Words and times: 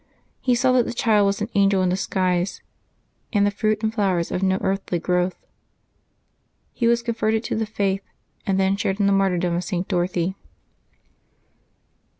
He 0.39 0.55
saw 0.55 0.71
that 0.71 0.87
the 0.87 0.95
child 0.95 1.27
was 1.27 1.41
an 1.41 1.49
angel 1.53 1.83
in 1.83 1.89
disguise, 1.89 2.63
and 3.31 3.45
the 3.45 3.51
fruit 3.51 3.83
and 3.83 3.93
flowers 3.93 4.31
of 4.31 4.41
no 4.41 4.57
earthly 4.59 4.97
growth. 4.97 5.45
He 6.73 6.87
was 6.87 7.03
converted 7.03 7.43
to 7.43 7.55
the 7.55 7.67
faith, 7.67 8.01
and 8.43 8.59
then 8.59 8.75
shared 8.77 8.99
in 8.99 9.05
the 9.05 9.11
martyrdom 9.13 9.53
of 9.53 9.63
St. 9.63 9.87
Dorothy. 9.87 10.33